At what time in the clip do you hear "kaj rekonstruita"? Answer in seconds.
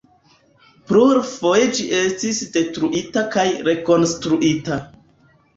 3.37-4.83